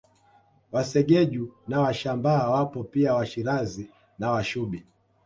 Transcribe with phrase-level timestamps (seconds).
[0.71, 3.89] Wasegeju na Washambaa wapo pia Washirazi
[4.19, 4.83] na Washubi